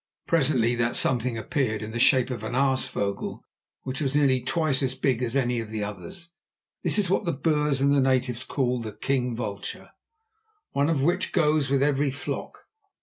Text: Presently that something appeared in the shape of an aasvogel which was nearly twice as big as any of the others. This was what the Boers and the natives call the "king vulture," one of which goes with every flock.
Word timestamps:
Presently 0.25 0.73
that 0.77 0.95
something 0.95 1.37
appeared 1.37 1.83
in 1.83 1.91
the 1.91 1.99
shape 1.99 2.31
of 2.31 2.43
an 2.43 2.53
aasvogel 2.53 3.41
which 3.83 4.01
was 4.01 4.15
nearly 4.15 4.41
twice 4.41 4.81
as 4.81 4.95
big 4.95 5.21
as 5.21 5.35
any 5.35 5.59
of 5.59 5.69
the 5.69 5.83
others. 5.83 6.31
This 6.81 6.97
was 6.97 7.11
what 7.11 7.25
the 7.25 7.31
Boers 7.33 7.81
and 7.81 7.93
the 7.93 8.01
natives 8.01 8.43
call 8.43 8.81
the 8.81 8.93
"king 8.93 9.35
vulture," 9.35 9.91
one 10.71 10.89
of 10.89 11.03
which 11.03 11.31
goes 11.31 11.69
with 11.69 11.83
every 11.83 12.09
flock. 12.09 12.65